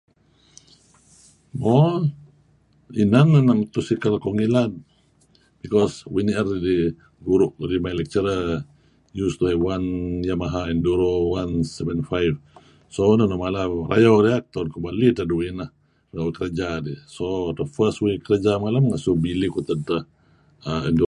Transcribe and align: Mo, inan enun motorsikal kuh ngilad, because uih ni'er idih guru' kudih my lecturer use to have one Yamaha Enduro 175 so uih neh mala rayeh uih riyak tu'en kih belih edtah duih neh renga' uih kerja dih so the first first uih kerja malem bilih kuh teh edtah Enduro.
Mo, 1.61 1.75
inan 3.01 3.27
enun 3.39 3.59
motorsikal 3.61 4.15
kuh 4.23 4.33
ngilad, 4.37 4.73
because 5.63 5.95
uih 6.13 6.23
ni'er 6.25 6.47
idih 6.57 6.81
guru' 7.27 7.51
kudih 7.57 7.79
my 7.85 7.93
lecturer 7.99 8.43
use 9.23 9.35
to 9.39 9.45
have 9.51 9.63
one 9.73 9.87
Yamaha 10.29 10.61
Enduro 10.73 11.13
175 11.31 12.93
so 12.93 12.99
uih 13.09 13.17
neh 13.19 13.37
mala 13.43 13.61
rayeh 13.91 14.11
uih 14.13 14.21
riyak 14.27 14.43
tu'en 14.53 14.67
kih 14.73 14.81
belih 14.85 15.09
edtah 15.11 15.27
duih 15.31 15.51
neh 15.59 15.69
renga' 16.13 16.25
uih 16.27 16.37
kerja 16.39 16.67
dih 16.85 16.99
so 17.15 17.25
the 17.57 17.65
first 17.75 17.97
first 18.01 18.03
uih 18.05 18.15
kerja 18.27 18.51
malem 18.63 18.83
bilih 19.25 19.49
kuh 19.53 19.63
teh 19.67 19.77
edtah 19.79 20.03
Enduro. 20.87 20.99